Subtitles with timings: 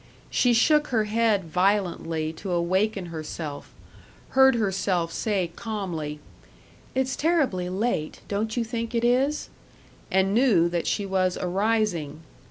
[0.31, 3.71] She shook her head violently to awaken herself,
[4.29, 6.19] heard herself say, calmly,
[6.95, 8.21] "It's terribly late.
[8.27, 9.49] Don't you think it is?"
[10.09, 12.21] and knew that she was arising.